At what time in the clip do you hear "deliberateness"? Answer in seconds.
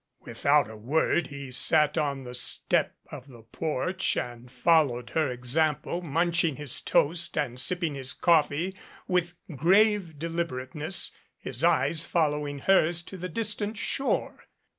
10.17-11.11